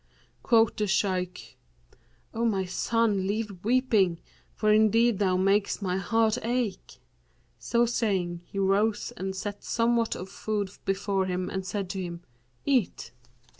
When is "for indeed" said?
4.55-5.19